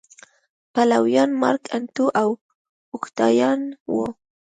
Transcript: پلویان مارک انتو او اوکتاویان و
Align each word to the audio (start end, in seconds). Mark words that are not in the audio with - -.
پلویان 0.73 1.31
مارک 1.41 1.63
انتو 1.75 2.05
او 2.21 2.29
اوکتاویان 2.93 3.61
و 3.93 3.95